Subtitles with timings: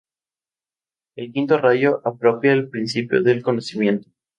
[1.15, 4.09] El quinto rayo apropia el principio del conocimiento.